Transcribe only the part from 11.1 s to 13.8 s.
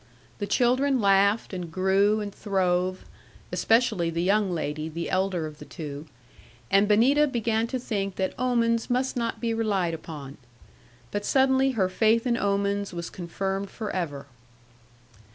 But suddenly her faith in omens was confirmed